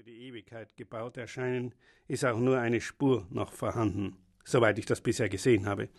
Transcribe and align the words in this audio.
für 0.00 0.10
die 0.10 0.28
Ewigkeit 0.28 0.78
gebaut 0.78 1.18
erscheinen, 1.18 1.74
ist 2.08 2.24
auch 2.24 2.38
nur 2.38 2.58
eine 2.58 2.80
Spur 2.80 3.26
noch 3.28 3.52
vorhanden, 3.52 4.16
soweit 4.44 4.78
ich 4.78 4.86
das 4.86 5.02
bisher 5.02 5.28
gesehen 5.28 5.66
habe. 5.66 5.90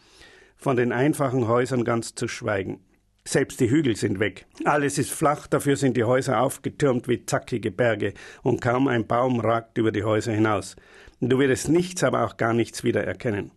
Von 0.57 0.75
den 0.75 0.91
einfachen 0.91 1.47
Häusern 1.47 1.83
ganz 1.83 2.15
zu 2.15 2.27
schweigen. 2.27 2.79
Selbst 3.25 3.59
die 3.59 3.69
Hügel 3.69 3.95
sind 3.95 4.19
weg. 4.19 4.47
Alles 4.65 4.97
ist 4.97 5.11
flach, 5.11 5.45
dafür 5.45 5.75
sind 5.75 5.97
die 5.97 6.03
Häuser 6.03 6.41
aufgetürmt 6.41 7.07
wie 7.07 7.27
zackige 7.27 7.69
Berge, 7.69 8.15
und 8.41 8.59
kaum 8.59 8.87
ein 8.87 9.05
Baum 9.05 9.39
ragt 9.39 9.77
über 9.77 9.91
die 9.91 10.03
Häuser 10.03 10.31
hinaus. 10.31 10.75
Du 11.19 11.37
wirst 11.37 11.69
nichts, 11.69 12.03
aber 12.03 12.25
auch 12.25 12.37
gar 12.37 12.53
nichts 12.53 12.83
wieder 12.83 13.03
erkennen. 13.03 13.51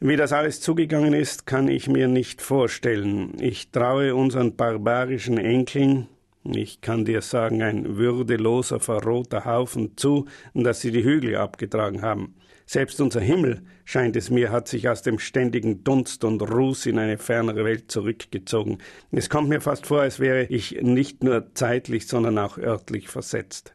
Wie 0.00 0.16
das 0.16 0.32
alles 0.32 0.62
zugegangen 0.62 1.12
ist, 1.12 1.44
kann 1.44 1.68
ich 1.68 1.86
mir 1.86 2.08
nicht 2.08 2.40
vorstellen. 2.40 3.34
Ich 3.40 3.70
traue 3.72 4.14
unseren 4.14 4.56
barbarischen 4.56 5.36
Enkeln, 5.36 6.08
ich 6.44 6.80
kann 6.80 7.04
dir 7.04 7.22
sagen, 7.22 7.62
ein 7.62 7.96
würdeloser, 7.96 8.80
verrohter 8.80 9.44
Haufen 9.44 9.96
zu, 9.96 10.26
dass 10.52 10.80
sie 10.80 10.90
die 10.90 11.04
Hügel 11.04 11.36
abgetragen 11.36 12.02
haben. 12.02 12.34
Selbst 12.66 13.00
unser 13.00 13.20
Himmel, 13.20 13.62
scheint 13.84 14.16
es 14.16 14.30
mir, 14.30 14.50
hat 14.50 14.68
sich 14.68 14.88
aus 14.88 15.02
dem 15.02 15.18
ständigen 15.18 15.84
Dunst 15.84 16.24
und 16.24 16.40
Ruß 16.40 16.86
in 16.86 16.98
eine 16.98 17.18
fernere 17.18 17.64
Welt 17.64 17.90
zurückgezogen. 17.90 18.78
Es 19.10 19.28
kommt 19.28 19.48
mir 19.48 19.60
fast 19.60 19.86
vor, 19.86 20.00
als 20.00 20.18
wäre 20.18 20.44
ich 20.44 20.80
nicht 20.82 21.22
nur 21.22 21.54
zeitlich, 21.54 22.06
sondern 22.06 22.38
auch 22.38 22.56
örtlich 22.56 23.08
versetzt. 23.08 23.74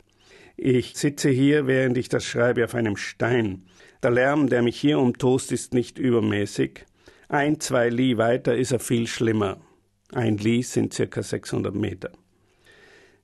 Ich 0.58 0.96
sitze 0.96 1.30
hier, 1.30 1.68
während 1.68 1.98
ich 1.98 2.10
das 2.10 2.26
schreibe, 2.26 2.66
auf 2.66 2.76
einem 2.76 2.98
Stein. 2.98 3.64
Der 4.04 4.12
Lärm, 4.12 4.48
der 4.48 4.62
mich 4.62 4.80
hier 4.80 5.00
umtost, 5.00 5.52
ist 5.52 5.74
nicht 5.74 6.00
übermäßig. 6.00 6.86
Ein, 7.30 7.60
zwei 7.60 7.90
Li 7.90 8.18
weiter 8.18 8.56
ist 8.56 8.72
er 8.72 8.80
viel 8.80 9.08
schlimmer. 9.08 9.62
Ein 10.12 10.38
Li 10.38 10.64
sind 10.64 10.94
circa 10.94 11.22
600 11.22 11.76
Meter. 11.76 12.12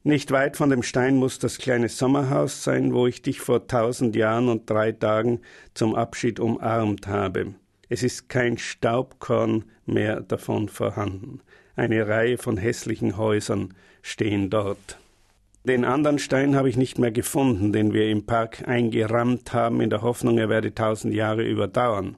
Nicht 0.07 0.29
weit 0.29 0.55
von 0.55 0.69
dem 0.69 0.83
Stein 0.83 1.15
muss 1.15 1.39
das 1.39 1.57
kleine 1.57 1.89
Sommerhaus 1.89 2.63
sein, 2.63 2.93
wo 2.93 3.07
ich 3.07 3.23
dich 3.23 3.39
vor 3.39 3.65
tausend 3.65 4.15
Jahren 4.15 4.49
und 4.49 4.69
drei 4.69 4.91
Tagen 4.91 5.39
zum 5.73 5.95
Abschied 5.95 6.39
umarmt 6.39 7.07
habe. 7.07 7.55
Es 7.89 8.03
ist 8.03 8.29
kein 8.29 8.59
Staubkorn 8.59 9.63
mehr 9.87 10.21
davon 10.21 10.69
vorhanden. 10.69 11.41
Eine 11.75 12.07
Reihe 12.07 12.37
von 12.37 12.57
hässlichen 12.57 13.17
Häusern 13.17 13.73
stehen 14.03 14.51
dort. 14.51 14.99
Den 15.63 15.83
anderen 15.83 16.19
Stein 16.19 16.55
habe 16.55 16.69
ich 16.69 16.77
nicht 16.77 16.99
mehr 16.99 17.11
gefunden, 17.11 17.73
den 17.73 17.91
wir 17.91 18.07
im 18.07 18.27
Park 18.27 18.67
eingerammt 18.67 19.53
haben, 19.53 19.81
in 19.81 19.89
der 19.89 20.03
Hoffnung, 20.03 20.37
er 20.37 20.49
werde 20.49 20.75
tausend 20.75 21.15
Jahre 21.15 21.43
überdauern. 21.43 22.15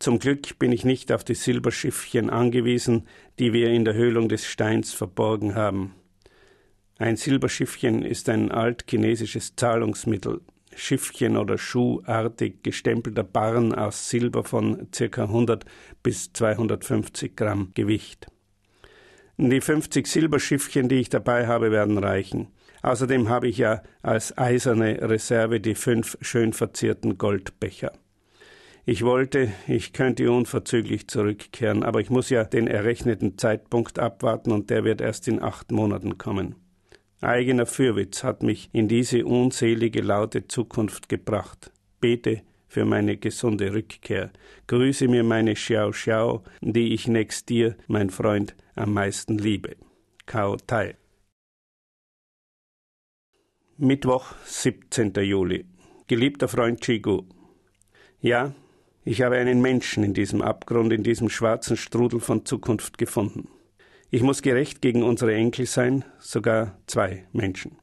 Zum 0.00 0.18
Glück 0.18 0.58
bin 0.58 0.72
ich 0.72 0.84
nicht 0.84 1.12
auf 1.12 1.22
die 1.22 1.36
Silberschiffchen 1.36 2.28
angewiesen, 2.28 3.06
die 3.38 3.52
wir 3.52 3.68
in 3.68 3.84
der 3.84 3.94
Höhlung 3.94 4.28
des 4.28 4.46
Steins 4.46 4.92
verborgen 4.92 5.54
haben. 5.54 5.94
Ein 7.00 7.16
Silberschiffchen 7.16 8.02
ist 8.02 8.28
ein 8.28 8.50
altchinesisches 8.50 9.56
Zahlungsmittel. 9.56 10.42
Schiffchen 10.76 11.38
oder 11.38 11.56
schuhartig 11.56 12.62
gestempelter 12.62 13.24
Barren 13.24 13.74
aus 13.74 14.10
Silber 14.10 14.44
von 14.44 14.86
ca. 14.90 15.22
100 15.22 15.64
bis 16.02 16.30
250 16.34 17.34
Gramm 17.34 17.70
Gewicht. 17.72 18.26
Die 19.38 19.62
50 19.62 20.06
Silberschiffchen, 20.06 20.90
die 20.90 20.96
ich 20.96 21.08
dabei 21.08 21.46
habe, 21.46 21.70
werden 21.70 21.96
reichen. 21.96 22.48
Außerdem 22.82 23.30
habe 23.30 23.48
ich 23.48 23.56
ja 23.56 23.82
als 24.02 24.36
eiserne 24.36 25.00
Reserve 25.00 25.58
die 25.58 25.76
fünf 25.76 26.18
schön 26.20 26.52
verzierten 26.52 27.16
Goldbecher. 27.16 27.92
Ich 28.84 29.06
wollte, 29.06 29.50
ich 29.66 29.94
könnte 29.94 30.30
unverzüglich 30.30 31.08
zurückkehren, 31.08 31.82
aber 31.82 32.02
ich 32.02 32.10
muss 32.10 32.28
ja 32.28 32.44
den 32.44 32.66
errechneten 32.66 33.38
Zeitpunkt 33.38 33.98
abwarten 33.98 34.52
und 34.52 34.68
der 34.68 34.84
wird 34.84 35.00
erst 35.00 35.28
in 35.28 35.42
acht 35.42 35.72
Monaten 35.72 36.18
kommen. 36.18 36.56
Eigener 37.22 37.66
Fürwitz 37.66 38.24
hat 38.24 38.42
mich 38.42 38.70
in 38.72 38.88
diese 38.88 39.26
unselige 39.26 40.00
laute 40.00 40.48
Zukunft 40.48 41.10
gebracht. 41.10 41.70
Bete 42.00 42.40
für 42.66 42.86
meine 42.86 43.18
gesunde 43.18 43.74
Rückkehr. 43.74 44.30
Grüße 44.68 45.06
mir 45.06 45.22
meine 45.22 45.54
Xiao 45.54 45.90
Xiao, 45.90 46.44
die 46.62 46.94
ich 46.94 47.08
nächst 47.08 47.50
dir, 47.50 47.76
mein 47.88 48.08
Freund, 48.08 48.56
am 48.74 48.94
meisten 48.94 49.36
liebe. 49.36 49.76
Kao 50.24 50.56
Tai. 50.56 50.96
Mittwoch, 53.76 54.34
17. 54.46 55.12
Juli. 55.16 55.66
Geliebter 56.06 56.48
Freund 56.48 56.80
Chigu. 56.80 57.24
Ja, 58.22 58.54
ich 59.04 59.20
habe 59.20 59.36
einen 59.36 59.60
Menschen 59.60 60.04
in 60.04 60.14
diesem 60.14 60.40
Abgrund, 60.40 60.90
in 60.92 61.02
diesem 61.02 61.28
schwarzen 61.28 61.76
Strudel 61.76 62.20
von 62.20 62.46
Zukunft 62.46 62.96
gefunden. 62.96 63.48
Ich 64.12 64.22
muss 64.22 64.42
gerecht 64.42 64.82
gegen 64.82 65.04
unsere 65.04 65.32
Enkel 65.34 65.66
sein, 65.66 66.04
sogar 66.18 66.76
zwei 66.88 67.26
Menschen. 67.32 67.76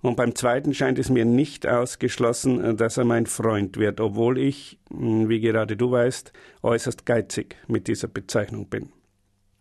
Und 0.00 0.16
beim 0.16 0.36
zweiten 0.36 0.74
scheint 0.74 1.00
es 1.00 1.10
mir 1.10 1.24
nicht 1.24 1.66
ausgeschlossen, 1.66 2.76
dass 2.76 2.98
er 2.98 3.04
mein 3.04 3.26
Freund 3.26 3.76
wird, 3.76 4.00
obwohl 4.00 4.38
ich, 4.38 4.78
wie 4.90 5.40
gerade 5.40 5.76
du 5.76 5.90
weißt, 5.90 6.32
äußerst 6.62 7.04
geizig 7.04 7.56
mit 7.66 7.88
dieser 7.88 8.06
Bezeichnung 8.06 8.68
bin. 8.68 8.90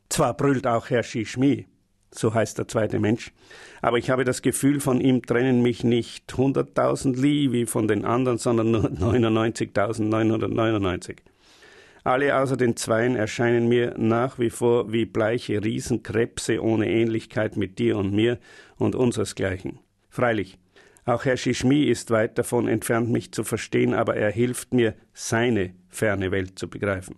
Zwar 0.10 0.38
brüllt 0.38 0.68
auch 0.68 0.92
Herr 0.92 1.02
Shishmi, 1.02 1.66
so 2.12 2.36
heißt 2.36 2.60
der 2.60 2.68
zweite 2.68 3.00
Mensch. 3.00 3.34
Aber 3.82 3.98
ich 3.98 4.12
habe 4.12 4.26
das 4.26 4.44
Gefühl, 4.44 4.82
von 4.82 5.02
ihm 5.02 5.24
trennen 5.24 5.64
mich 5.64 5.84
nicht 5.84 6.32
100.000 6.32 7.20
Li 7.20 7.52
wie 7.52 7.66
von 7.66 7.88
den 7.88 8.06
anderen, 8.06 8.38
sondern 8.38 8.70
nur 8.70 8.84
99.999. 8.92 11.16
Alle 12.06 12.38
außer 12.38 12.56
den 12.56 12.76
Zweien 12.76 13.16
erscheinen 13.16 13.68
mir 13.68 13.96
nach 13.98 14.38
wie 14.38 14.52
vor 14.52 14.94
wie 14.94 15.06
bleiche 15.06 15.64
Riesenkrebse 15.64 16.62
ohne 16.64 16.88
Ähnlichkeit 16.88 17.58
mit 17.58 17.80
dir 17.80 17.98
und 17.98 18.14
mir 18.14 18.38
und 18.78 18.94
unseresgleichen. 18.94 19.80
Freilich, 20.08 20.60
auch 21.06 21.26
Herr 21.26 21.36
Shishmi 21.36 21.86
ist 21.86 22.12
weit 22.12 22.38
davon 22.38 22.68
entfernt, 22.68 23.10
mich 23.10 23.32
zu 23.32 23.44
verstehen, 23.44 23.96
aber 23.96 24.16
er 24.16 24.30
hilft 24.30 24.72
mir, 24.72 24.94
seine 25.14 25.74
ferne 25.90 26.30
Welt 26.30 26.60
zu 26.60 26.70
begreifen. 26.70 27.16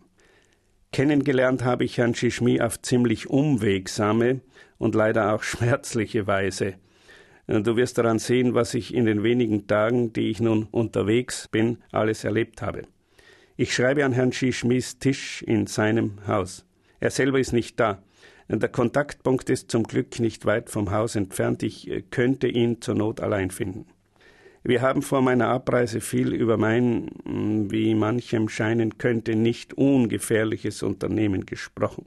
Kennengelernt 0.94 1.66
habe 1.66 1.84
ich 1.84 1.98
Herrn 1.98 2.16
Shishmi 2.16 2.62
auf 2.62 2.82
ziemlich 2.82 3.30
umwegsame 3.30 4.40
und 4.78 4.96
leider 4.96 5.34
auch 5.34 5.44
schmerzliche 5.44 6.28
Weise. 6.28 6.76
Du 7.46 7.76
wirst 7.76 7.98
daran 7.98 8.20
sehen, 8.20 8.54
was 8.54 8.74
ich 8.74 8.94
in 8.94 9.04
den 9.04 9.22
wenigen 9.22 9.68
Tagen, 9.68 10.14
die 10.14 10.30
ich 10.30 10.40
nun 10.40 10.64
unterwegs 10.72 11.50
bin, 11.50 11.80
alles 11.92 12.24
erlebt 12.24 12.62
habe. 12.62 12.84
Ich 13.60 13.74
schreibe 13.74 14.06
an 14.06 14.14
Herrn 14.14 14.32
Shishmis 14.32 15.00
Tisch 15.00 15.42
in 15.42 15.66
seinem 15.66 16.20
Haus. 16.28 16.64
Er 17.00 17.10
selber 17.10 17.40
ist 17.40 17.54
nicht 17.54 17.80
da. 17.80 18.04
Der 18.48 18.70
Kontaktpunkt 18.70 19.50
ist 19.50 19.72
zum 19.72 19.82
Glück 19.82 20.20
nicht 20.20 20.46
weit 20.46 20.70
vom 20.70 20.92
Haus 20.92 21.16
entfernt. 21.16 21.64
Ich 21.64 21.92
könnte 22.12 22.48
ihn 22.48 22.82
zur 22.82 22.94
Not 22.94 23.20
allein 23.20 23.50
finden. 23.50 23.88
Wir 24.64 24.84
haben 24.84 25.02
vor 25.02 25.24
meiner 25.24 25.48
Abreise 25.48 26.02
viel 26.02 26.34
über 26.34 26.58
mein, 26.58 27.10
wie 27.26 27.96
manchem 27.96 28.48
scheinen 28.48 29.00
könnte, 29.00 29.36
nicht 29.36 29.74
ungefährliches 29.74 30.84
Unternehmen 30.84 31.48
gesprochen. 31.48 32.06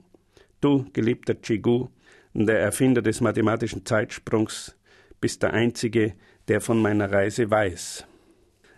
Du, 0.61 0.85
geliebter 0.93 1.41
Chigu, 1.41 1.89
der 2.33 2.61
Erfinder 2.61 3.01
des 3.01 3.19
mathematischen 3.19 3.85
Zeitsprungs, 3.85 4.77
bist 5.19 5.43
der 5.43 5.53
Einzige, 5.53 6.13
der 6.47 6.61
von 6.61 6.81
meiner 6.81 7.11
Reise 7.11 7.51
weiß. 7.51 8.05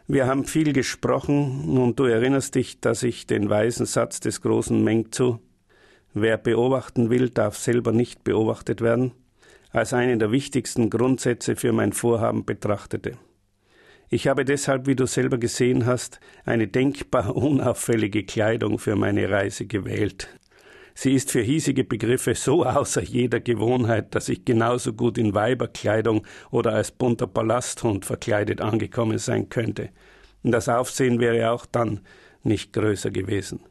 Wir 0.08 0.28
haben 0.28 0.44
viel 0.44 0.74
gesprochen 0.74 1.78
und 1.78 1.98
du 1.98 2.04
erinnerst 2.04 2.56
dich, 2.56 2.82
dass 2.82 3.04
ich 3.04 3.26
den 3.26 3.50
weisen 3.50 3.86
Satz 3.86 4.20
des 4.20 4.42
großen 4.42 4.84
Meng 4.84 5.12
zu 5.12 5.40
Wer 6.14 6.38
beobachten 6.38 7.10
will, 7.10 7.30
darf 7.30 7.58
selber 7.58 7.92
nicht 7.92 8.24
beobachtet 8.24 8.82
werden, 8.82 9.14
als 9.72 9.94
einen 9.94 10.20
der 10.20 10.32
wichtigsten 10.32 10.92
Grundsätze 10.92 11.56
für 11.56 11.72
mein 11.72 11.92
Vorhaben 11.92 12.46
betrachtete. 12.46 13.18
Ich 14.10 14.28
habe 14.28 14.46
deshalb, 14.46 14.86
wie 14.86 14.96
du 14.96 15.08
selber 15.08 15.40
gesehen 15.40 15.88
hast, 15.88 16.20
eine 16.46 16.68
denkbar 16.68 17.36
unauffällige 17.36 18.26
Kleidung 18.26 18.78
für 18.78 18.96
meine 18.96 19.28
Reise 19.30 19.66
gewählt. 19.66 20.28
Sie 20.96 21.14
ist 21.14 21.32
für 21.32 21.42
hiesige 21.42 21.84
Begriffe 21.84 22.36
so 22.36 22.66
außer 22.66 23.02
jeder 23.02 23.40
Gewohnheit, 23.40 24.14
dass 24.14 24.30
ich 24.30 24.46
genauso 24.46 24.94
gut 24.94 25.18
in 25.18 25.34
Weiberkleidung 25.34 26.26
oder 26.52 26.74
als 26.74 26.92
bunter 26.92 27.28
Ballasthund 27.28 28.06
verkleidet 28.06 28.62
angekommen 28.62 29.18
sein 29.18 29.50
könnte. 29.50 29.90
Das 30.44 30.70
Aufsehen 30.70 31.20
wäre 31.20 31.52
auch 31.52 31.66
dann 31.66 32.02
nicht 32.44 32.74
größer 32.74 33.12
gewesen. 33.12 33.62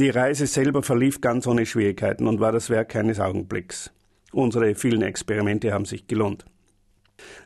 Die 0.00 0.10
Reise 0.10 0.48
selber 0.48 0.82
verlief 0.82 1.20
ganz 1.20 1.46
ohne 1.46 1.64
Schwierigkeiten 1.64 2.26
und 2.26 2.40
war 2.40 2.50
das 2.50 2.68
Werk 2.68 2.96
eines 2.96 3.20
Augenblicks. 3.20 3.92
Unsere 4.32 4.74
vielen 4.74 5.02
Experimente 5.02 5.72
haben 5.72 5.84
sich 5.84 6.08
gelohnt. 6.08 6.44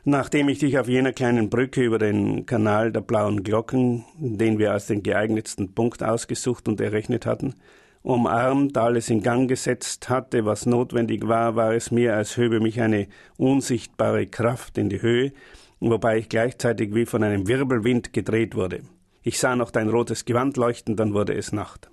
Nachdem 0.03 0.49
ich 0.49 0.57
dich 0.57 0.79
auf 0.79 0.87
jener 0.87 1.13
kleinen 1.13 1.51
Brücke 1.51 1.83
über 1.83 1.99
den 1.99 2.47
Kanal 2.47 2.91
der 2.91 3.01
blauen 3.01 3.43
Glocken, 3.43 4.03
den 4.17 4.57
wir 4.57 4.71
als 4.71 4.87
den 4.87 5.03
geeignetsten 5.03 5.75
Punkt 5.75 6.01
ausgesucht 6.01 6.67
und 6.67 6.81
errechnet 6.81 7.27
hatten, 7.27 7.53
umarmt, 8.01 8.77
alles 8.77 9.09
in 9.09 9.21
Gang 9.21 9.47
gesetzt 9.47 10.09
hatte, 10.09 10.45
was 10.45 10.65
notwendig 10.65 11.27
war, 11.27 11.55
war 11.55 11.73
es 11.73 11.91
mir, 11.91 12.15
als 12.15 12.37
höbe 12.37 12.59
mich 12.59 12.81
eine 12.81 13.07
unsichtbare 13.37 14.27
Kraft 14.27 14.77
in 14.77 14.89
die 14.89 15.01
Höhe, 15.01 15.33
wobei 15.79 16.17
ich 16.17 16.29
gleichzeitig 16.29 16.93
wie 16.93 17.05
von 17.05 17.23
einem 17.23 17.47
Wirbelwind 17.47 18.13
gedreht 18.13 18.55
wurde. 18.55 18.81
Ich 19.21 19.39
sah 19.39 19.55
noch 19.55 19.71
dein 19.71 19.89
rotes 19.89 20.25
Gewand 20.25 20.57
leuchten, 20.57 20.95
dann 20.95 21.13
wurde 21.13 21.33
es 21.33 21.51
Nacht. 21.51 21.89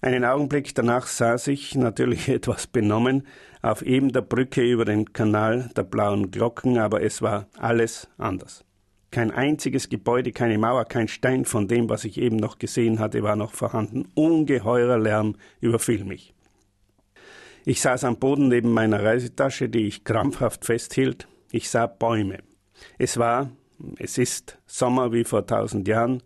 Einen 0.00 0.24
Augenblick 0.24 0.74
danach 0.74 1.06
saß 1.06 1.46
ich, 1.48 1.76
natürlich 1.76 2.28
etwas 2.28 2.66
benommen, 2.66 3.26
auf 3.60 3.82
eben 3.82 4.12
der 4.12 4.22
Brücke 4.22 4.62
über 4.62 4.84
den 4.84 5.12
Kanal 5.12 5.70
der 5.76 5.84
blauen 5.84 6.30
Glocken, 6.30 6.78
aber 6.78 7.02
es 7.02 7.22
war 7.22 7.46
alles 7.56 8.08
anders. 8.18 8.64
Kein 9.12 9.30
einziges 9.30 9.90
Gebäude, 9.90 10.32
keine 10.32 10.56
Mauer, 10.56 10.86
kein 10.86 11.06
Stein 11.06 11.44
von 11.44 11.68
dem, 11.68 11.90
was 11.90 12.06
ich 12.06 12.16
eben 12.16 12.36
noch 12.36 12.58
gesehen 12.58 12.98
hatte, 12.98 13.22
war 13.22 13.36
noch 13.36 13.52
vorhanden. 13.52 14.08
Ungeheurer 14.14 14.98
Lärm 14.98 15.36
überfiel 15.60 16.02
mich. 16.04 16.32
Ich 17.66 17.82
saß 17.82 18.04
am 18.04 18.16
Boden 18.16 18.48
neben 18.48 18.72
meiner 18.72 19.04
Reisetasche, 19.04 19.68
die 19.68 19.86
ich 19.86 20.04
krampfhaft 20.04 20.64
festhielt. 20.64 21.28
Ich 21.50 21.68
sah 21.68 21.86
Bäume. 21.86 22.38
Es 22.96 23.18
war, 23.18 23.50
es 23.98 24.16
ist 24.16 24.58
Sommer 24.64 25.12
wie 25.12 25.24
vor 25.24 25.46
tausend 25.46 25.86
Jahren. 25.86 26.22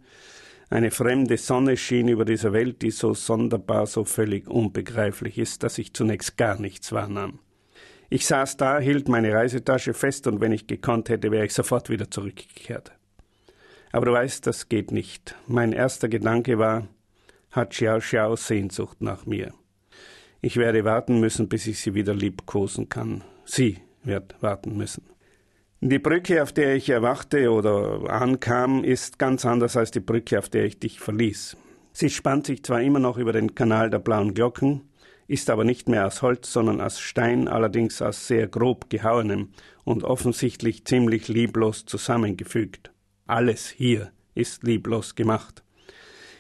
Eine 0.70 0.92
fremde 0.92 1.38
Sonne 1.38 1.76
schien 1.76 2.06
über 2.06 2.24
dieser 2.24 2.52
Welt, 2.52 2.82
die 2.82 2.92
so 2.92 3.14
sonderbar, 3.14 3.86
so 3.86 4.04
völlig 4.04 4.46
unbegreiflich 4.46 5.38
ist, 5.38 5.64
dass 5.64 5.78
ich 5.78 5.92
zunächst 5.92 6.36
gar 6.36 6.60
nichts 6.60 6.92
wahrnahm. 6.92 7.40
Ich 8.08 8.26
saß 8.26 8.56
da, 8.56 8.78
hielt 8.78 9.08
meine 9.08 9.32
Reisetasche 9.32 9.92
fest 9.92 10.26
und 10.26 10.40
wenn 10.40 10.52
ich 10.52 10.66
gekonnt 10.66 11.08
hätte, 11.08 11.30
wäre 11.32 11.46
ich 11.46 11.54
sofort 11.54 11.90
wieder 11.90 12.10
zurückgekehrt. 12.10 12.92
Aber 13.92 14.06
du 14.06 14.12
weißt, 14.12 14.46
das 14.46 14.68
geht 14.68 14.92
nicht. 14.92 15.34
Mein 15.46 15.72
erster 15.72 16.08
Gedanke 16.08 16.58
war, 16.58 16.86
hat 17.50 17.70
Xiao 17.70 17.98
Xiao 17.98 18.36
Sehnsucht 18.36 19.00
nach 19.00 19.26
mir. 19.26 19.52
Ich 20.40 20.56
werde 20.56 20.84
warten 20.84 21.18
müssen, 21.18 21.48
bis 21.48 21.66
ich 21.66 21.80
sie 21.80 21.94
wieder 21.94 22.14
liebkosen 22.14 22.88
kann. 22.88 23.24
Sie 23.44 23.78
wird 24.04 24.36
warten 24.40 24.76
müssen. 24.76 25.04
Die 25.80 25.98
Brücke, 25.98 26.42
auf 26.42 26.52
der 26.52 26.76
ich 26.76 26.88
erwachte 26.88 27.50
oder 27.50 28.08
ankam, 28.08 28.84
ist 28.84 29.18
ganz 29.18 29.44
anders 29.44 29.76
als 29.76 29.90
die 29.90 30.00
Brücke, 30.00 30.38
auf 30.38 30.48
der 30.48 30.64
ich 30.64 30.78
dich 30.78 31.00
verließ. 31.00 31.56
Sie 31.92 32.10
spannt 32.10 32.46
sich 32.46 32.62
zwar 32.62 32.82
immer 32.82 32.98
noch 32.98 33.18
über 33.18 33.32
den 33.32 33.54
Kanal 33.54 33.90
der 33.90 33.98
blauen 33.98 34.34
Glocken, 34.34 34.82
ist 35.28 35.50
aber 35.50 35.64
nicht 35.64 35.88
mehr 35.88 36.06
aus 36.06 36.22
Holz, 36.22 36.52
sondern 36.52 36.80
aus 36.80 37.00
Stein, 37.00 37.48
allerdings 37.48 38.00
aus 38.00 38.26
sehr 38.26 38.46
grob 38.46 38.90
gehauenem 38.90 39.50
und 39.84 40.04
offensichtlich 40.04 40.84
ziemlich 40.84 41.28
lieblos 41.28 41.84
zusammengefügt. 41.86 42.92
Alles 43.26 43.68
hier 43.68 44.12
ist 44.34 44.62
lieblos 44.62 45.14
gemacht. 45.14 45.62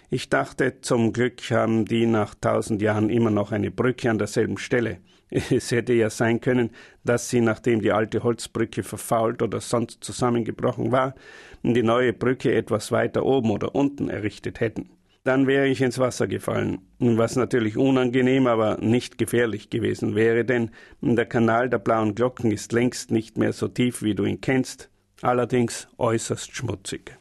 Ich 0.08 0.28
dachte, 0.28 0.80
zum 0.82 1.12
Glück 1.12 1.40
haben 1.50 1.84
die 1.84 2.06
nach 2.06 2.34
tausend 2.36 2.80
Jahren 2.80 3.10
immer 3.10 3.30
noch 3.30 3.50
eine 3.50 3.72
Brücke 3.72 4.10
an 4.10 4.18
derselben 4.18 4.58
Stelle. 4.58 4.98
Es 5.30 5.72
hätte 5.72 5.92
ja 5.92 6.08
sein 6.08 6.40
können, 6.40 6.70
dass 7.02 7.28
sie, 7.28 7.40
nachdem 7.40 7.80
die 7.82 7.90
alte 7.90 8.22
Holzbrücke 8.22 8.84
verfault 8.84 9.42
oder 9.42 9.60
sonst 9.60 10.04
zusammengebrochen 10.04 10.92
war, 10.92 11.16
die 11.64 11.82
neue 11.82 12.12
Brücke 12.12 12.54
etwas 12.54 12.92
weiter 12.92 13.24
oben 13.26 13.50
oder 13.50 13.74
unten 13.74 14.08
errichtet 14.08 14.60
hätten. 14.60 14.90
Dann 15.26 15.48
wäre 15.48 15.66
ich 15.66 15.80
ins 15.82 15.98
Wasser 15.98 16.28
gefallen, 16.28 16.78
was 17.00 17.34
natürlich 17.34 17.76
unangenehm, 17.76 18.46
aber 18.46 18.78
nicht 18.80 19.18
gefährlich 19.18 19.70
gewesen 19.70 20.14
wäre, 20.14 20.44
denn 20.44 20.70
der 21.00 21.26
Kanal 21.26 21.68
der 21.68 21.80
blauen 21.80 22.14
Glocken 22.14 22.52
ist 22.52 22.70
längst 22.70 23.10
nicht 23.10 23.36
mehr 23.36 23.52
so 23.52 23.66
tief, 23.66 24.02
wie 24.02 24.14
du 24.14 24.24
ihn 24.24 24.40
kennst, 24.40 24.88
allerdings 25.22 25.88
äußerst 25.98 26.54
schmutzig. 26.54 27.18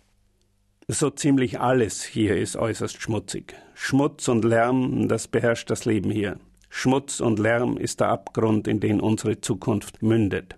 So 0.87 1.09
ziemlich 1.09 1.59
alles 1.59 2.03
hier 2.03 2.37
ist 2.37 2.57
äußerst 2.57 3.01
schmutzig. 3.01 3.55
Schmutz 3.73 4.27
und 4.27 4.45
Lärm, 4.45 5.07
das 5.07 5.27
beherrscht 5.27 5.71
das 5.71 5.85
Leben 5.85 6.11
hier. 6.11 6.37
Schmutz 6.69 7.21
und 7.21 7.39
Lärm 7.39 7.75
ist 7.75 8.01
der 8.01 8.09
Abgrund, 8.09 8.67
in 8.67 8.79
den 8.79 9.01
unsere 9.01 9.41
Zukunft 9.41 10.03
mündet. 10.03 10.55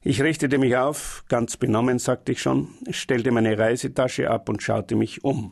Ich 0.00 0.22
richtete 0.22 0.58
mich 0.58 0.76
auf, 0.76 1.24
ganz 1.26 1.56
benommen, 1.56 1.98
sagte 1.98 2.30
ich 2.30 2.40
schon, 2.40 2.68
stellte 2.90 3.32
meine 3.32 3.58
Reisetasche 3.58 4.30
ab 4.30 4.48
und 4.48 4.62
schaute 4.62 4.94
mich 4.94 5.24
um. 5.24 5.50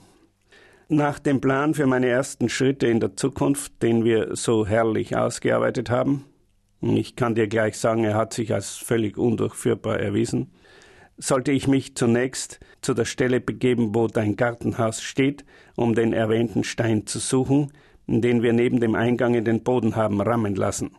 Nach 0.88 1.18
dem 1.18 1.40
Plan 1.40 1.72
für 1.72 1.86
meine 1.86 2.08
ersten 2.08 2.50
Schritte 2.50 2.86
in 2.86 3.00
der 3.00 3.16
Zukunft, 3.16 3.82
den 3.82 4.04
wir 4.04 4.36
so 4.36 4.66
herrlich 4.66 5.16
ausgearbeitet 5.16 5.88
haben, 5.88 6.26
ich 6.82 7.16
kann 7.16 7.34
dir 7.34 7.48
gleich 7.48 7.78
sagen, 7.78 8.04
er 8.04 8.14
hat 8.14 8.34
sich 8.34 8.52
als 8.52 8.76
völlig 8.76 9.16
undurchführbar 9.16 9.98
erwiesen, 9.98 10.50
sollte 11.16 11.52
ich 11.52 11.66
mich 11.68 11.94
zunächst 11.94 12.60
zu 12.82 12.92
der 12.92 13.06
Stelle 13.06 13.40
begeben, 13.40 13.94
wo 13.94 14.08
dein 14.08 14.36
Gartenhaus 14.36 15.00
steht, 15.00 15.46
um 15.74 15.94
den 15.94 16.12
erwähnten 16.12 16.64
Stein 16.64 17.06
zu 17.06 17.18
suchen, 17.18 17.72
den 18.06 18.42
wir 18.42 18.52
neben 18.52 18.80
dem 18.80 18.94
Eingang 18.94 19.32
in 19.34 19.46
den 19.46 19.62
Boden 19.62 19.96
haben 19.96 20.20
rammen 20.20 20.54
lassen. 20.54 20.90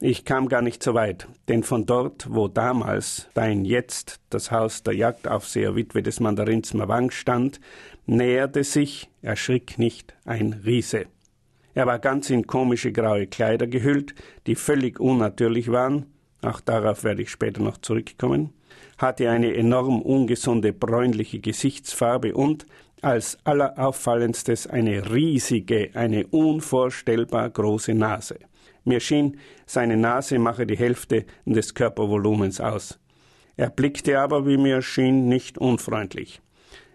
Ich 0.00 0.24
kam 0.24 0.48
gar 0.48 0.62
nicht 0.62 0.80
so 0.80 0.94
weit, 0.94 1.26
denn 1.48 1.64
von 1.64 1.84
dort, 1.84 2.28
wo 2.30 2.46
damals 2.46 3.28
dein 3.34 3.64
jetzt 3.64 4.20
das 4.30 4.52
Haus 4.52 4.84
der 4.84 4.94
Jagdaufseher 4.94 5.74
Witwe 5.74 6.04
des 6.04 6.20
Mandarins 6.20 6.72
Mawang 6.72 7.10
stand, 7.10 7.60
näherte 8.06 8.62
sich, 8.62 9.10
erschrick 9.22 9.76
nicht, 9.76 10.14
ein 10.24 10.60
Riese. 10.64 11.06
Er 11.74 11.86
war 11.86 11.98
ganz 11.98 12.30
in 12.30 12.46
komische 12.46 12.92
graue 12.92 13.26
Kleider 13.26 13.66
gehüllt, 13.66 14.14
die 14.46 14.54
völlig 14.54 15.00
unnatürlich 15.00 15.72
waren, 15.72 16.06
auch 16.42 16.60
darauf 16.60 17.02
werde 17.02 17.22
ich 17.22 17.30
später 17.30 17.60
noch 17.60 17.78
zurückkommen, 17.78 18.50
hatte 18.98 19.28
eine 19.28 19.52
enorm 19.52 20.00
ungesunde 20.00 20.72
bräunliche 20.72 21.40
Gesichtsfarbe 21.40 22.34
und, 22.34 22.66
als 23.02 23.36
allerauffallendstes, 23.42 24.68
eine 24.68 25.10
riesige, 25.12 25.90
eine 25.94 26.24
unvorstellbar 26.28 27.50
große 27.50 27.94
Nase. 27.94 28.38
Mir 28.88 29.00
schien, 29.00 29.36
seine 29.66 29.96
Nase 29.96 30.38
mache 30.38 30.66
die 30.66 30.76
Hälfte 30.76 31.26
des 31.44 31.74
Körpervolumens 31.74 32.60
aus. 32.60 32.98
Er 33.56 33.70
blickte 33.70 34.18
aber, 34.18 34.46
wie 34.46 34.56
mir 34.56 34.80
schien, 34.80 35.28
nicht 35.28 35.58
unfreundlich. 35.58 36.40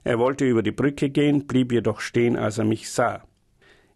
Er 0.04 0.18
wollte 0.18 0.45
über 0.45 0.63
die 0.63 0.72
Brücke 0.72 1.10
gehen, 1.10 1.45
blieb 1.45 1.72
jedoch 1.72 2.00
stehen, 2.01 2.36
als 2.36 2.57
er 2.57 2.66
mich 2.66 2.90
sah. 2.90 3.24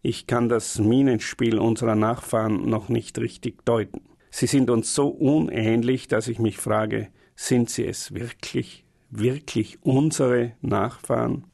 Ich 0.04 0.28
kann 0.28 0.48
das 0.48 0.78
Minenspiel 0.78 1.58
unserer 1.58 1.96
Nachfahren 1.96 2.70
noch 2.70 2.88
nicht 2.88 3.18
richtig 3.18 3.66
deuten. 3.66 4.02
Sie 4.30 4.48
sind 4.48 4.70
uns 4.70 4.94
so 4.94 5.08
unähnlich, 5.08 6.08
dass 6.08 6.28
ich 6.28 6.38
mich 6.38 6.58
frage, 6.58 7.08
sind 7.36 7.70
sie 7.70 7.86
es 7.86 8.14
wirklich, 8.14 8.86
wirklich 9.10 9.80
unsere 9.82 10.54
Nachfahren? 10.62 11.46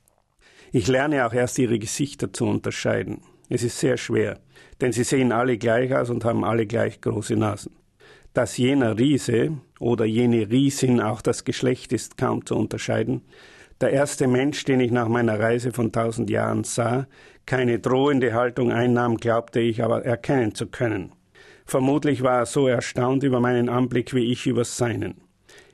Ich 0.73 0.87
lerne 0.87 1.25
auch 1.25 1.33
erst 1.33 1.57
ihre 1.57 1.79
Gesichter 1.79 2.33
zu 2.33 2.45
unterscheiden. 2.45 3.21
Es 3.49 3.63
ist 3.63 3.77
sehr 3.79 3.97
schwer, 3.97 4.39
denn 4.81 4.91
sie 4.91 5.03
sehen 5.03 5.31
alle 5.31 5.57
gleich 5.57 5.93
aus 5.93 6.09
und 6.09 6.25
haben 6.25 6.43
alle 6.43 6.65
gleich 6.65 7.01
große 7.01 7.35
Nasen. 7.35 7.73
Dass 8.33 8.57
jener 8.57 8.97
Riese 8.97 9.57
oder 9.79 10.05
jene 10.05 10.49
Riesin 10.49 10.99
auch 11.01 11.21
das 11.21 11.43
Geschlecht 11.43 11.93
ist 11.93 12.17
kaum 12.17 12.45
zu 12.45 12.55
unterscheiden. 12.55 13.21
Der 13.81 13.91
erste 13.91 14.27
Mensch, 14.27 14.63
den 14.63 14.79
ich 14.79 14.91
nach 14.91 15.07
meiner 15.07 15.39
Reise 15.39 15.71
von 15.71 15.91
tausend 15.91 16.29
Jahren 16.29 16.63
sah, 16.63 17.07
keine 17.45 17.79
drohende 17.79 18.33
Haltung 18.33 18.71
einnahm, 18.71 19.17
glaubte 19.17 19.59
ich 19.59 19.83
aber 19.83 20.05
erkennen 20.05 20.55
zu 20.55 20.67
können. 20.67 21.11
Vermutlich 21.65 22.23
war 22.23 22.39
er 22.39 22.45
so 22.45 22.67
erstaunt 22.67 23.23
über 23.23 23.39
meinen 23.39 23.69
Anblick 23.69 24.13
wie 24.13 24.31
ich 24.31 24.47
über 24.47 24.63
seinen. 24.63 25.21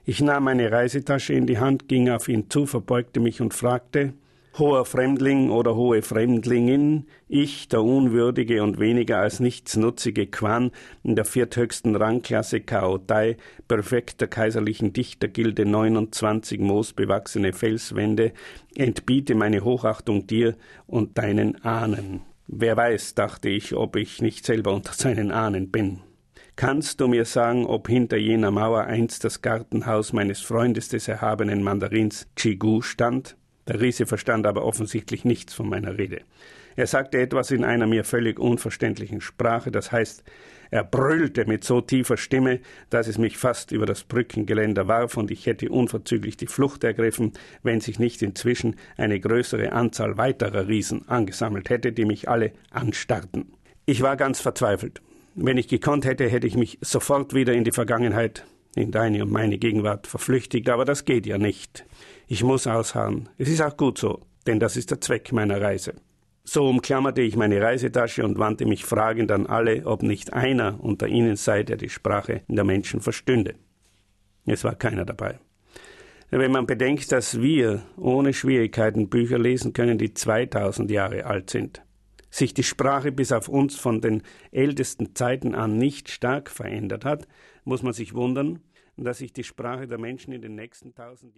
Ich 0.05 0.21
nahm 0.21 0.45
meine 0.45 0.71
Reisetasche 0.71 1.33
in 1.33 1.45
die 1.45 1.59
Hand, 1.59 1.87
ging 1.87 2.09
auf 2.09 2.27
ihn 2.27 2.49
zu, 2.49 2.65
verbeugte 2.65 3.19
mich 3.19 3.41
und 3.41 3.53
fragte 3.53 4.13
Hoher 4.59 4.83
Fremdling 4.83 5.51
oder 5.51 5.75
hohe 5.77 6.01
Fremdlingin, 6.01 7.05
ich, 7.29 7.69
der 7.69 7.81
unwürdige 7.81 8.61
und 8.61 8.77
weniger 8.77 9.19
als 9.19 9.39
nichtsnutzige 9.39 10.27
Quan 10.27 10.71
in 11.01 11.15
der 11.15 11.23
vierthöchsten 11.23 11.95
Rangklasse 11.95 12.59
Kaotai, 12.59 13.37
Präfekt 13.69 14.19
der 14.19 14.27
kaiserlichen 14.27 14.91
Dichtergilde 14.91 15.65
29 15.65 16.59
moosbewachsene 16.59 17.53
Felswände, 17.53 18.33
entbiete 18.75 19.33
meine 19.33 19.63
Hochachtung 19.63 20.27
dir 20.27 20.55
und 20.87 21.17
deinen 21.17 21.63
Ahnen. 21.63 22.23
Wer 22.47 22.75
weiß, 22.75 23.15
dachte 23.15 23.47
ich, 23.47 23.75
ob 23.75 23.95
ich 23.95 24.21
nicht 24.21 24.45
selber 24.45 24.73
unter 24.73 24.91
seinen 24.91 25.31
Ahnen 25.31 25.71
bin. 25.71 26.01
Kannst 26.57 26.99
du 26.99 27.07
mir 27.07 27.23
sagen, 27.23 27.65
ob 27.65 27.87
hinter 27.87 28.17
jener 28.17 28.51
Mauer 28.51 28.81
einst 28.81 29.23
das 29.23 29.41
Gartenhaus 29.41 30.11
meines 30.11 30.41
Freundes 30.41 30.89
des 30.89 31.07
erhabenen 31.07 31.63
Mandarins 31.63 32.27
Chigu 32.35 32.81
stand? 32.81 33.37
Der 33.69 33.79
Riese 33.79 34.07
verstand 34.07 34.47
aber 34.47 34.65
offensichtlich 34.65 35.25
nichts 35.25 35.53
von 35.53 35.69
meiner 35.69 35.97
Rede. 35.97 36.21
Er 36.75 36.87
sagte 36.87 37.19
etwas 37.19 37.51
in 37.51 37.63
einer 37.63 37.85
mir 37.85 38.03
völlig 38.03 38.39
unverständlichen 38.39 39.21
Sprache, 39.21 39.69
das 39.69 39.91
heißt, 39.91 40.23
er 40.71 40.83
brüllte 40.83 41.45
mit 41.45 41.63
so 41.63 41.79
tiefer 41.79 42.17
Stimme, 42.17 42.61
dass 42.89 43.07
es 43.07 43.19
mich 43.19 43.37
fast 43.37 43.71
über 43.71 43.85
das 43.85 44.03
Brückengeländer 44.03 44.87
warf 44.87 45.17
und 45.17 45.29
ich 45.29 45.45
hätte 45.45 45.69
unverzüglich 45.69 46.35
die 46.35 46.47
Flucht 46.47 46.83
ergriffen, 46.83 47.33
wenn 47.61 47.79
sich 47.79 47.99
nicht 47.99 48.23
inzwischen 48.23 48.75
eine 48.97 49.19
größere 49.19 49.71
Anzahl 49.71 50.17
weiterer 50.17 50.67
Riesen 50.67 51.07
angesammelt 51.07 51.69
hätte, 51.69 51.91
die 51.91 52.05
mich 52.05 52.27
alle 52.27 52.53
anstarrten. 52.71 53.53
Ich 53.85 54.01
war 54.01 54.17
ganz 54.17 54.39
verzweifelt. 54.39 55.01
Wenn 55.35 55.57
ich 55.57 55.67
gekonnt 55.67 56.05
hätte, 56.05 56.27
hätte 56.27 56.47
ich 56.47 56.57
mich 56.57 56.79
sofort 56.81 57.35
wieder 57.35 57.53
in 57.53 57.63
die 57.63 57.71
Vergangenheit, 57.71 58.45
in 58.75 58.91
deine 58.91 59.23
und 59.23 59.31
meine 59.31 59.57
Gegenwart 59.57 60.07
verflüchtigt, 60.07 60.69
aber 60.69 60.85
das 60.85 61.05
geht 61.05 61.25
ja 61.25 61.37
nicht. 61.37 61.85
Ich 62.27 62.43
muss 62.43 62.67
ausharren. 62.67 63.29
Es 63.37 63.49
ist 63.49 63.61
auch 63.61 63.75
gut 63.75 63.97
so, 63.97 64.21
denn 64.47 64.59
das 64.59 64.77
ist 64.77 64.91
der 64.91 65.01
Zweck 65.01 65.31
meiner 65.31 65.61
Reise. 65.61 65.95
So 66.43 66.67
umklammerte 66.67 67.21
ich 67.21 67.35
meine 67.35 67.61
Reisetasche 67.61 68.23
und 68.23 68.39
wandte 68.39 68.65
mich 68.65 68.85
fragend 68.85 69.31
an 69.31 69.45
alle, 69.45 69.85
ob 69.85 70.01
nicht 70.01 70.33
einer 70.33 70.83
unter 70.83 71.07
ihnen 71.07 71.35
sei, 71.35 71.63
der 71.63 71.77
die 71.77 71.89
Sprache 71.89 72.41
der 72.47 72.63
Menschen 72.63 73.01
verstünde. 73.01 73.55
Es 74.45 74.63
war 74.63 74.75
keiner 74.75 75.05
dabei. 75.05 75.39
Wenn 76.31 76.51
man 76.51 76.65
bedenkt, 76.67 77.11
dass 77.11 77.41
wir 77.41 77.83
ohne 77.97 78.33
Schwierigkeiten 78.33 79.09
Bücher 79.09 79.39
lesen 79.39 79.73
können, 79.73 79.97
die 79.97 80.13
2000 80.13 80.89
Jahre 80.91 81.25
alt 81.25 81.49
sind, 81.49 81.81
sich 82.29 82.53
die 82.53 82.63
Sprache 82.63 83.11
bis 83.11 83.31
auf 83.31 83.47
uns 83.47 83.75
von 83.75 84.01
den 84.01 84.21
ältesten 84.51 85.15
Zeiten 85.15 85.55
an 85.55 85.77
nicht 85.77 86.09
stark 86.09 86.49
verändert 86.49 87.05
hat, 87.05 87.27
muss 87.69 87.83
man 87.83 87.93
sich 87.93 88.15
wundern, 88.15 88.63
dass 88.97 89.19
sich 89.19 89.31
die 89.31 89.43
Sprache 89.43 89.87
der 89.87 89.99
Menschen 89.99 90.33
in 90.33 90.41
den 90.41 90.55
nächsten 90.55 90.95
tausend 90.95 91.37